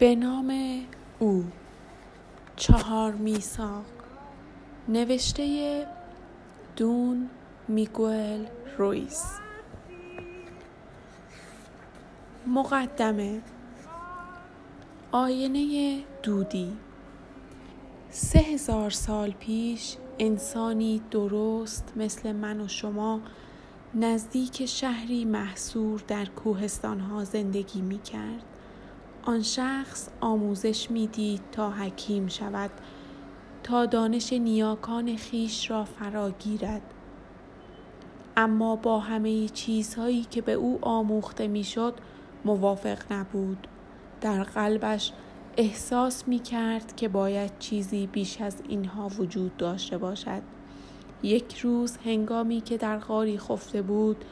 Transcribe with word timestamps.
به 0.00 0.14
نام 0.14 0.80
او. 1.18 1.44
چهار 2.56 3.12
میساق 3.12 3.84
نوشته 4.88 5.86
دون 6.76 7.30
میگوئل 7.68 8.44
رویس. 8.78 9.24
مقدمه. 12.46 13.42
آینه 15.12 16.00
دودی. 16.22 16.72
سه 18.10 18.38
هزار 18.38 18.90
سال 18.90 19.30
پیش 19.30 19.96
انسانی 20.18 21.02
درست 21.10 21.92
مثل 21.96 22.32
من 22.32 22.60
و 22.60 22.68
شما 22.68 23.20
نزدیک 23.94 24.66
شهری 24.66 25.24
محصور 25.24 26.02
در 26.08 26.24
کوهستانها 26.24 27.24
زندگی 27.24 27.80
می 27.80 27.98
کرد. 27.98 28.42
آن 29.22 29.42
شخص 29.42 30.08
آموزش 30.20 30.90
می‌دید 30.90 31.40
تا 31.52 31.70
حکیم 31.70 32.28
شود 32.28 32.70
تا 33.62 33.86
دانش 33.86 34.32
نیاکان 34.32 35.16
خیش 35.16 35.70
را 35.70 35.84
فرا 35.84 36.30
گیرد. 36.30 36.82
اما 38.36 38.76
با 38.76 38.98
همه 38.98 39.48
چیزهایی 39.48 40.24
که 40.30 40.42
به 40.42 40.52
او 40.52 40.78
آموخته 40.82 41.48
می‌شد 41.48 41.94
موافق 42.44 43.12
نبود. 43.12 43.68
در 44.20 44.42
قلبش 44.42 45.12
احساس 45.56 46.28
می 46.28 46.38
کرد 46.38 46.96
که 46.96 47.08
باید 47.08 47.58
چیزی 47.58 48.06
بیش 48.06 48.40
از 48.40 48.62
اینها 48.68 49.08
وجود 49.08 49.56
داشته 49.56 49.98
باشد. 49.98 50.42
یک 51.22 51.58
روز 51.58 51.96
هنگامی 52.04 52.60
که 52.60 52.76
در 52.76 52.98
غاری 52.98 53.38
خفته 53.38 53.82
بود 53.82 54.24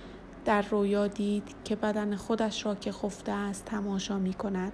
در 0.48 0.62
رویا 0.62 1.06
دید 1.06 1.54
که 1.64 1.76
بدن 1.76 2.16
خودش 2.16 2.66
را 2.66 2.74
که 2.74 2.92
خفته 2.92 3.32
است 3.32 3.64
تماشا 3.64 4.18
می 4.18 4.34
کند. 4.34 4.72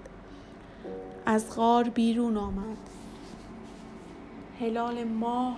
از 1.26 1.56
غار 1.56 1.84
بیرون 1.88 2.36
آمد. 2.36 2.76
هلال 4.60 5.04
ماه 5.04 5.56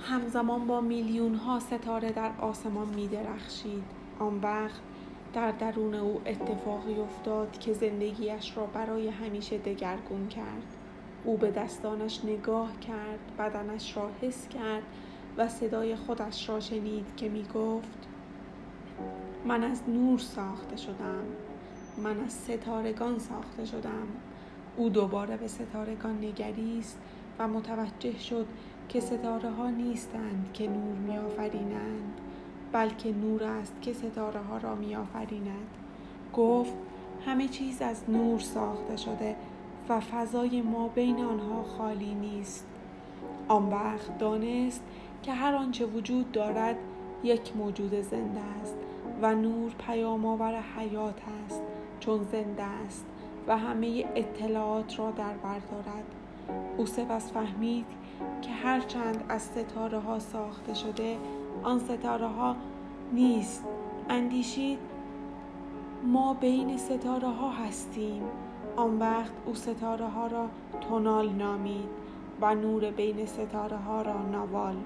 همزمان 0.00 0.66
با 0.66 0.80
میلیون 0.80 1.34
ها 1.34 1.60
ستاره 1.60 2.12
در 2.12 2.30
آسمان 2.40 2.88
می 2.88 3.08
درخشید. 3.08 3.84
آن 4.18 4.40
وقت 4.40 4.80
در 5.34 5.50
درون 5.52 5.94
او 5.94 6.20
اتفاقی 6.26 6.94
افتاد 6.94 7.58
که 7.58 7.72
زندگیش 7.72 8.56
را 8.56 8.66
برای 8.66 9.08
همیشه 9.08 9.58
دگرگون 9.58 10.28
کرد. 10.28 10.74
او 11.24 11.36
به 11.36 11.50
دستانش 11.50 12.24
نگاه 12.24 12.80
کرد 12.80 13.36
بدنش 13.38 13.96
را 13.96 14.10
حس 14.22 14.48
کرد 14.48 14.82
و 15.36 15.48
صدای 15.48 15.96
خودش 15.96 16.48
را 16.48 16.60
شنید 16.60 17.06
که 17.16 17.28
می 17.28 17.44
گفت 17.54 18.13
من 19.44 19.64
از 19.64 19.82
نور 19.88 20.18
ساخته 20.18 20.76
شدم. 20.76 21.24
من 21.98 22.20
از 22.20 22.32
ستارگان 22.32 23.18
ساخته 23.18 23.64
شدم. 23.64 24.06
او 24.76 24.88
دوباره 24.88 25.36
به 25.36 25.48
ستارگان 25.48 26.18
نگریست 26.18 26.98
و 27.38 27.48
متوجه 27.48 28.18
شد 28.18 28.46
که 28.88 29.00
ستاره 29.00 29.50
ها 29.50 29.70
نیستند 29.70 30.50
که 30.52 30.68
نور 30.68 30.96
می 30.96 31.18
آفرینند 31.18 32.20
بلکه 32.72 33.12
نور 33.12 33.44
است 33.44 33.74
که 33.82 33.92
ستاره 33.92 34.40
ها 34.40 34.56
را 34.56 34.74
می 34.74 34.96
آفریند 34.96 35.68
گفت 36.32 36.74
همه 37.26 37.48
چیز 37.48 37.82
از 37.82 38.02
نور 38.08 38.40
ساخته 38.40 38.96
شده 38.96 39.36
و 39.88 40.00
فضای 40.00 40.62
ما 40.62 40.88
بین 40.88 41.24
آنها 41.24 41.62
خالی 41.62 42.14
نیست. 42.14 42.66
آن 43.48 43.70
وقت 43.70 44.18
دانست 44.18 44.82
که 45.22 45.32
هر 45.32 45.54
آنچه 45.54 45.86
وجود 45.86 46.32
دارد 46.32 46.76
یک 47.24 47.56
موجود 47.56 48.00
زنده 48.00 48.40
است. 48.62 48.74
و 49.22 49.34
نور 49.34 49.72
پیام 49.86 50.26
آور 50.26 50.60
حیات 50.60 51.20
است 51.46 51.62
چون 52.00 52.22
زنده 52.22 52.62
است 52.62 53.06
و 53.46 53.58
همه 53.58 54.04
اطلاعات 54.14 54.98
را 54.98 55.10
در 55.10 55.34
بر 55.34 55.58
دارد. 55.58 56.04
او 56.76 56.86
سپس 56.86 57.32
فهمید 57.32 57.86
که 58.42 58.50
هرچند 58.50 59.24
از 59.28 59.42
ستاره 59.42 59.98
ها 59.98 60.18
ساخته 60.18 60.74
شده 60.74 61.16
آن 61.62 61.78
ستاره 61.78 62.26
ها 62.26 62.56
نیست. 63.12 63.64
اندیشید 64.08 64.78
ما 66.04 66.34
بین 66.34 66.76
ستاره 66.76 67.28
ها 67.28 67.50
هستیم. 67.50 68.22
آن 68.76 68.98
وقت 68.98 69.32
او 69.46 69.54
ستاره 69.54 70.08
ها 70.08 70.26
را 70.26 70.48
تونال 70.80 71.28
نامید 71.28 71.88
و 72.40 72.54
نور 72.54 72.90
بین 72.90 73.26
ستاره 73.26 73.76
ها 73.76 74.02
را 74.02 74.22
نوال 74.22 74.76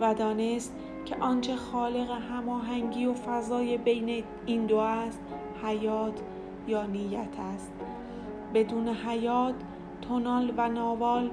و 0.00 0.14
دانست 0.14 0.74
که 1.04 1.16
آنچه 1.20 1.56
خالق 1.56 2.10
هماهنگی 2.10 3.06
و 3.06 3.14
فضای 3.14 3.78
بین 3.78 4.24
این 4.46 4.66
دو 4.66 4.76
است 4.76 5.20
حیات 5.64 6.20
یا 6.66 6.86
نیت 6.86 7.40
است. 7.54 7.72
بدون 8.54 8.88
حیات 8.88 9.54
تونال 10.02 10.52
و 10.56 10.68
ناوال 10.68 11.30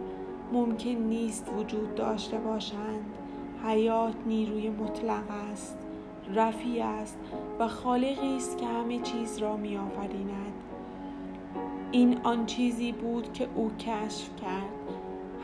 ممکن 0.53 0.89
نیست 0.89 1.51
وجود 1.57 1.95
داشته 1.95 2.37
باشند. 2.37 3.05
حیات 3.65 4.15
نیروی 4.25 4.69
مطلق 4.69 5.31
است 5.51 5.77
رفی 6.35 6.81
است 6.81 7.17
و 7.59 7.67
خالقی 7.67 8.35
است 8.37 8.57
که 8.57 8.65
همه 8.65 8.99
چیز 8.99 9.37
را 9.37 9.57
می 9.57 9.77
آفریند 9.77 10.53
این 11.91 12.17
آن 12.23 12.45
چیزی 12.45 12.91
بود 12.91 13.33
که 13.33 13.47
او 13.55 13.71
کشف 13.79 14.29
کرد. 14.41 14.69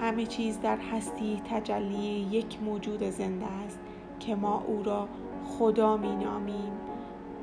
همه 0.02 0.26
چیز 0.26 0.62
در 0.62 0.78
هستی 0.78 1.42
تجلی 1.50 2.28
یک 2.32 2.62
موجود 2.62 3.04
زنده 3.04 3.46
است. 3.46 3.80
که 4.20 4.36
ما 4.36 4.64
او 4.68 4.84
را 4.84 5.08
خدا 5.46 5.98
می 5.98 6.16
نامیم 6.16 6.72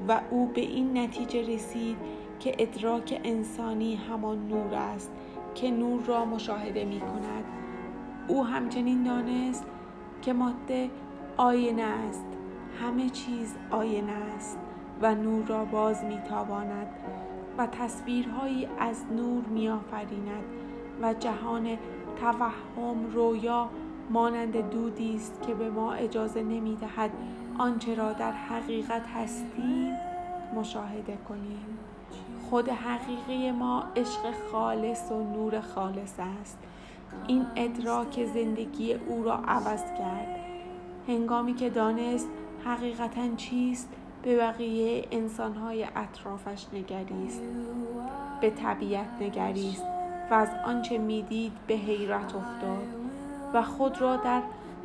و 0.08 0.20
او 0.31 0.47
به 0.47 0.60
این 0.60 0.98
نتیجه 0.98 1.54
رسید 1.54 1.97
که 2.41 2.54
ادراک 2.58 3.20
انسانی 3.25 3.94
همان 3.94 4.48
نور 4.48 4.75
است 4.75 5.10
که 5.54 5.70
نور 5.70 6.03
را 6.03 6.25
مشاهده 6.25 6.84
می 6.84 7.00
کند 7.00 7.44
او 8.28 8.47
همچنین 8.47 9.03
دانست 9.03 9.64
که 10.22 10.32
ماده 10.32 10.91
آینه 11.36 11.82
است. 11.82 12.26
همه 12.78 13.10
چیز 13.10 13.56
آینه 13.70 14.12
است 14.12 14.58
و 15.02 15.14
نور 15.14 15.47
را 15.47 15.64
باز 15.64 16.04
می 16.04 16.19
تاباند 16.28 16.87
و 17.58 17.66
تصویرهایی 17.66 18.69
از 18.78 19.04
نور 19.16 19.44
می 19.44 19.69
آفریند 19.69 20.44
و 21.02 21.14
جهان 21.14 21.78
توهم 22.20 23.12
رویا 23.12 23.70
مانند 24.10 24.71
دودی 24.71 25.16
است 25.16 25.43
که 25.47 25.54
به 25.54 25.71
ما 25.71 25.93
اجازه 25.93 26.43
نمی 26.43 26.76
دهد 26.76 27.10
آنچه 27.59 27.94
را 27.94 28.12
در 28.12 28.32
حقیقت 28.32 29.03
هستیم 29.06 29.97
مشاهده 30.54 31.19
کنیم. 31.28 31.78
خود 32.50 32.69
حقیقی 32.69 33.50
ما 33.50 33.84
عشق 33.97 34.32
خالص 34.53 35.12
و 35.12 35.22
نور 35.22 35.60
خالص 35.60 36.15
است. 36.41 36.59
این 37.26 37.47
ادراک 37.56 38.26
زندگی 38.26 38.94
او 38.94 39.22
را 39.22 39.34
عوض 39.34 39.82
کرد. 39.99 40.37
هنگامی 41.09 41.54
که 41.54 41.70
دانست 41.70 42.28
حقیقتا 42.65 43.34
چیست 43.37 43.88
به 44.22 44.37
بقیه 44.37 45.04
انسانهای 45.10 45.87
اطرافش 45.97 46.66
نگریست 46.72 47.43
به 48.41 48.50
طبیعت 48.50 49.09
نگریست 49.20 49.84
و 50.31 50.34
از 50.34 50.49
آنچه 50.66 50.99
می‌دید 50.99 51.53
به 51.66 51.75
حیرت 51.75 52.34
افتاد. 52.34 53.00
و 53.55 53.62
خود 53.62 54.00
را 54.00 54.16
در 54.16 54.43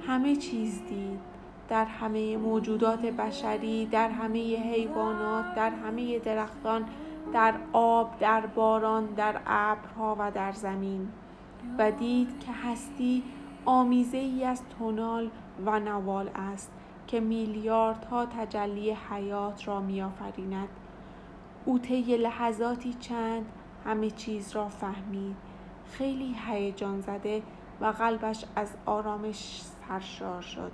همه 0.08 0.36
چیز 0.36 0.82
دید 0.90 1.20
در 1.70 1.86
همه 1.86 2.38
موجودات 2.38 3.00
بشری 3.00 3.86
در 3.86 4.10
همه 4.10 4.56
حیوانات 4.56 5.56
در 5.56 5.70
همه 5.70 6.20
درختان 6.20 6.86
در 7.34 7.54
آب 7.74 8.20
در 8.20 8.46
باران 8.46 9.06
در 9.06 9.36
ابرها 9.48 10.16
و 10.20 10.32
در 10.32 10.52
زمین. 10.52 11.08
و 11.80 11.92
دید 11.92 12.40
که 12.40 12.52
هستی 12.52 13.24
آمیزه 13.66 14.18
ای 14.18 14.44
از 14.44 14.62
تونال 14.80 15.30
و 15.66 15.80
نوال 15.80 16.30
است 16.36 16.72
که 17.08 17.20
میلیاردها 17.20 18.26
تجلی 18.26 18.98
حیات 19.10 19.68
را 19.68 19.82
میآفریند. 19.82 20.70
او 21.66 21.80
طی 21.80 22.18
لحظاتی 22.18 22.94
چند 22.94 23.46
همه 23.86 24.10
چیز 24.10 24.52
را 24.52 24.68
فهمید. 24.68 25.36
خیلی 25.92 26.36
هیجان 26.48 27.02
زده 27.02 27.42
و 27.82 27.86
قلبش 27.86 28.46
از 28.56 28.74
آرامش 28.86 29.62
سرشار 29.62 30.42
شد. 30.42 30.72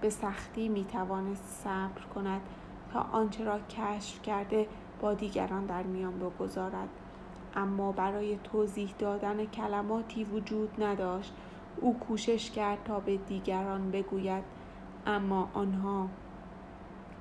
به 0.00 0.10
سختی 0.10 0.68
می 0.68 0.84
توانست 0.84 1.44
صبر 1.44 2.02
کند 2.14 2.40
تا 2.92 3.00
آنچه 3.00 3.44
را 3.44 3.58
کشف 3.58 4.22
کرده 4.22 4.66
با 5.00 5.14
دیگران 5.14 5.66
در 5.66 5.82
میان 5.82 6.18
بگذارد. 6.18 6.88
اما 7.54 7.92
برای 7.92 8.38
توضیح 8.44 8.94
دادن 8.98 9.44
کلماتی 9.44 10.24
وجود 10.24 10.82
نداشت. 10.82 11.32
او 11.80 11.98
کوشش 11.98 12.50
کرد 12.50 12.78
تا 12.84 13.00
به 13.00 13.16
دیگران 13.16 13.90
بگوید 13.90 14.44
اما 15.06 15.48
آنها 15.54 16.08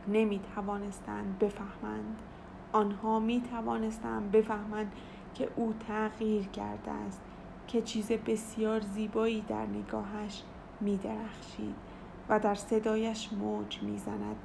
نمی 0.08 0.40
توانستند 0.56 1.40
بفهمند. 1.40 2.22
آنها 2.72 3.20
می 3.20 3.42
توانستند 3.42 4.32
بفهمند 4.32 4.92
که 5.36 5.50
او 5.56 5.74
تغییر 5.88 6.48
کرده 6.48 6.92
است. 6.92 7.22
که 7.72 7.82
چیز 7.82 8.12
بسیار 8.12 8.80
زیبایی 8.80 9.42
در 9.42 9.66
نگاهش 9.66 10.44
می 10.82 10.98
درخشید 10.98 11.76
و 12.30 12.40
در 12.40 12.56
صدایش 12.56 13.34
موج 13.34 13.84
می 13.84 13.98
زند 13.98 14.36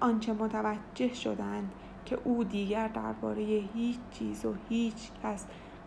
آنچه 0.00 0.32
متوجه 0.32 1.14
شدند 1.14 1.72
که 2.04 2.18
او 2.24 2.44
دیگر 2.44 2.88
درباره 2.88 3.42
هیچ 3.74 3.98
چیز 4.10 4.44
و 4.44 4.54
هیچ 4.68 5.10
کس 5.22 5.46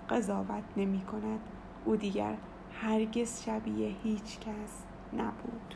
قضاوت 0.10 0.64
نمی 0.78 1.02
کند 1.02 1.40
او 1.86 1.96
دیگر 1.96 2.38
هرگز 2.74 3.44
شبیه 3.44 3.96
هیچ 4.04 4.40
کس 4.40 4.84
نبود. 5.14 5.76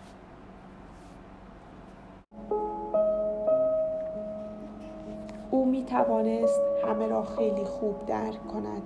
او 5.52 5.66
می 5.66 5.86
توانست 5.86 6.62
همه 6.88 7.08
را 7.08 7.24
خیلی 7.24 7.64
خوب 7.64 8.06
درک 8.06 8.48
کند. 8.48 8.84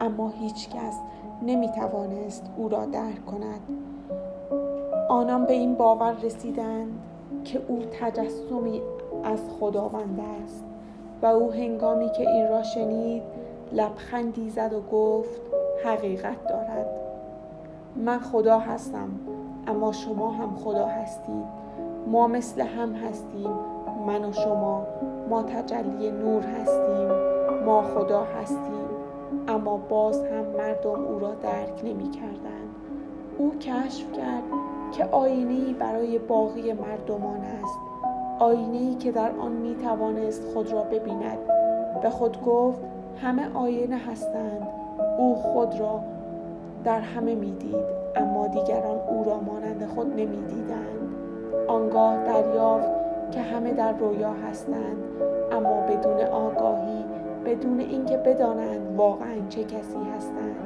اما 0.00 0.28
هیچ 0.28 0.68
کس 0.68 1.00
نمی 1.42 1.68
توانست 1.68 2.50
او 2.56 2.68
را 2.68 2.84
درک 2.84 3.26
کند. 3.26 3.60
آنان 5.08 5.44
به 5.44 5.52
این 5.52 5.74
باور 5.74 6.12
رسیدند 6.12 7.00
که 7.44 7.60
او 7.68 7.82
تجسمی 8.00 8.82
از 9.24 9.40
خداوند 9.60 10.20
است 10.44 10.64
و 11.22 11.26
او 11.26 11.52
هنگامی 11.52 12.10
که 12.10 12.30
این 12.30 12.48
را 12.48 12.62
شنید 12.62 13.22
لبخندی 13.72 14.50
زد 14.50 14.72
و 14.72 14.80
گفت 14.80 15.40
حقیقت 15.84 16.48
دارد. 16.48 16.86
من 17.96 18.18
خدا 18.18 18.58
هستم 18.58 19.08
اما 19.66 19.92
شما 19.92 20.30
هم 20.30 20.56
خدا 20.56 20.86
هستید. 20.86 21.58
ما 22.06 22.26
مثل 22.26 22.60
هم 22.60 22.92
هستیم 22.92 23.50
من 24.06 24.24
و 24.24 24.32
شما. 24.32 24.86
ما 25.30 25.42
تجلی 25.42 26.10
نور 26.10 26.42
هستیم 26.42 27.08
ما 27.64 27.82
خدا 27.82 28.22
هستیم. 28.22 28.87
اما 29.48 29.76
باز 29.76 30.22
هم 30.22 30.44
مردم 30.58 31.04
او 31.04 31.18
را 31.18 31.34
درک 31.34 31.84
نمی 31.84 32.10
کردن. 32.10 32.68
او 33.38 33.52
کشف 33.58 34.12
کرد 34.12 34.42
که 34.92 35.04
آینه 35.04 35.72
برای 35.78 36.18
باقی 36.18 36.72
مردمان 36.72 37.40
است. 37.40 37.78
آینه 38.38 38.98
که 38.98 39.12
در 39.12 39.30
آن 39.30 39.52
می 39.52 39.74
توانست 39.74 40.44
خود 40.54 40.72
را 40.72 40.82
ببیند. 40.82 41.38
به 42.02 42.10
خود 42.10 42.44
گفت 42.44 42.80
همه 43.22 43.54
آینه 43.54 43.96
هستند. 43.96 44.68
او 45.18 45.34
خود 45.34 45.80
را 45.80 46.00
در 46.84 47.00
همه 47.00 47.34
می‌دید 47.34 47.98
اما 48.16 48.46
دیگران 48.46 48.98
او 49.08 49.24
را 49.24 49.40
مانند 49.40 49.86
خود 49.94 50.06
نمی‌دیدند. 50.06 51.14
آنگاه 51.68 52.24
دریافت 52.24 52.88
که 53.30 53.40
همه 53.40 53.72
در 53.72 53.92
رویا 53.92 54.32
هستند 54.32 54.96
اما 55.52 55.80
بدون 55.80 56.20
آگاهی 56.20 56.77
بدون 57.58 57.80
اینکه 57.80 58.16
بدانند 58.16 58.96
واقعا 58.96 59.34
چه 59.48 59.64
کسی 59.64 59.98
هستند. 60.16 60.56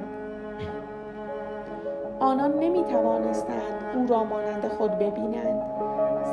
آنان 2.20 2.58
نمی 2.58 2.84
توانستند 2.84 3.96
او 3.96 4.06
را 4.06 4.24
مانند 4.24 4.68
خود 4.68 4.90
ببینند 4.90 5.62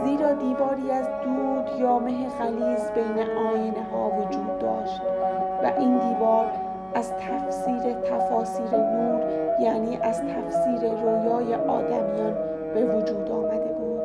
زیرا 0.04 0.34
دیواری 0.34 0.92
از 0.92 1.08
دود 1.24 1.80
یا 1.80 2.00
مه 2.00 2.30
خلیز 2.30 2.92
بین 2.96 3.26
آینه 3.38 3.84
ها 3.92 4.10
وجود 4.10 4.60
داشت 4.60 5.02
و 5.64 5.72
این 5.80 5.98
دیوار 5.98 6.46
از 6.96 7.14
تفسیر 7.14 7.94
تفاسیر 7.94 8.78
نور 8.78 9.22
یعنی 9.62 9.98
از 10.02 10.22
تفسیر 10.22 10.92
رویای 10.92 11.56
آدمیان 11.56 12.34
به 12.74 12.86
وجود 12.86 13.32
آمده 13.32 13.74
بود. 13.74 14.02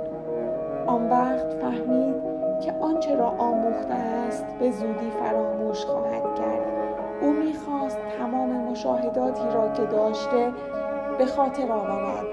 آن 0.86 1.10
وقت 1.10 1.52
فهمید 1.52 2.33
که 2.62 2.72
آنچه 2.72 3.16
را 3.16 3.28
آموخته 3.28 3.94
است 3.94 4.44
به 4.60 4.70
زودی 4.70 5.10
فراموش 5.20 5.84
خواهد 5.84 6.38
کرد. 6.38 6.62
او 7.20 7.32
می‌خواست 7.32 7.98
تمام 8.18 8.50
مشاهداتی 8.50 9.44
را 9.54 9.72
که 9.72 9.82
داشته 9.82 10.52
به 11.18 11.26
خاطر 11.26 11.72
آورد. 11.72 12.26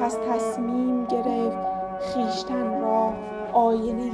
پس 0.00 0.16
تصمیم 0.30 1.04
گرفت 1.04 1.58
خیشتن 2.00 2.80
را 2.80 3.12
آینه 3.52 4.10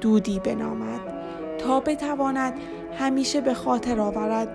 دودی 0.00 0.40
بنامد. 0.40 1.00
تا 1.58 1.80
بتواند 1.80 2.54
همیشه 2.98 3.40
به 3.40 3.54
خاطر 3.54 4.00
آورد 4.00 4.48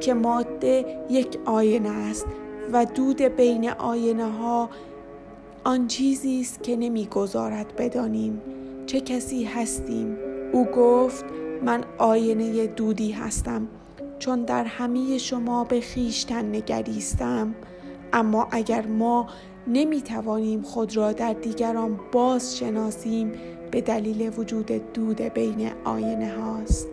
که 0.00 0.14
ماده 0.14 0.84
یک 1.10 1.38
آینه 1.44 1.90
است 2.10 2.26
و 2.72 2.84
دود 2.84 3.22
بین 3.22 3.70
آینه 3.70 4.30
ها 4.30 4.68
آن 5.64 5.86
چیزی 5.86 6.40
است 6.40 6.62
که 6.62 6.76
نمی‌گذارد 6.76 7.76
بدانیم. 7.78 8.42
چه 8.86 9.00
کسی 9.00 9.44
هستیم؟ 9.44 10.16
او 10.52 10.64
گفت 10.64 11.24
من 11.64 11.84
آینه 11.98 12.66
دودی 12.66 13.12
هستم 13.12 13.68
چون 14.18 14.42
در 14.42 14.64
همه 14.64 15.18
شما 15.18 15.64
به 15.64 15.80
خیشتن 15.80 16.54
نگریستم. 16.54 17.54
اما 18.12 18.48
اگر 18.50 18.86
ما 18.86 19.26
نمی 19.66 20.02
توانیم 20.02 20.62
خود 20.62 20.96
را 20.96 21.12
در 21.12 21.32
دیگران 21.32 22.00
باز 22.12 22.58
شناسیم 22.58 23.32
به 23.70 23.80
دلیل 23.80 24.32
وجود 24.38 24.92
دود 24.92 25.20
بین 25.20 25.70
آینه 25.84 26.32
هاست. 26.32 26.88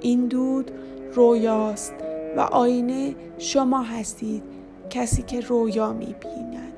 این 0.00 0.26
دود 0.26 0.70
رویاست 1.14 1.94
و 2.36 2.40
آینه 2.40 3.14
شما 3.38 3.82
هستید 3.82 4.42
کسی 4.90 5.22
که 5.22 5.40
رویا 5.40 5.92
می 5.92 6.14
بیند 6.20 6.73